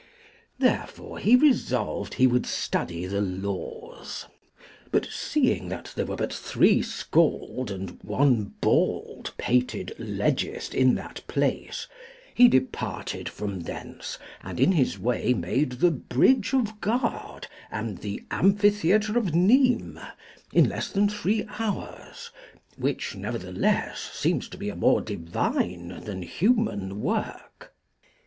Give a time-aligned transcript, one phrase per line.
[0.57, 4.25] Therefore he resolved he would study the laws;
[4.89, 11.21] but seeing that there were but three scald and one bald pated legist in that
[11.27, 11.85] place,
[12.33, 18.23] he departed from thence, and in his way made the bridge of Guard and the
[18.31, 19.99] amphitheatre of Nimes
[20.51, 22.31] in less than three hours,
[22.75, 27.71] which, nevertheless, seems to be a more divine than human work.